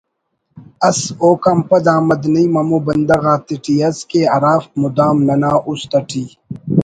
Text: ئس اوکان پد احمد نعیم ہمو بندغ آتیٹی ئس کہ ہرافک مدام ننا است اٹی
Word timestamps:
ئس 0.89 0.99
اوکان 1.23 1.59
پد 1.69 1.85
احمد 1.93 2.21
نعیم 2.33 2.55
ہمو 2.59 2.77
بندغ 2.85 3.23
آتیٹی 3.33 3.73
ئس 3.87 3.97
کہ 4.09 4.19
ہرافک 4.33 4.71
مدام 4.83 5.15
ننا 5.27 5.51
است 5.67 5.91
اٹی 5.99 6.23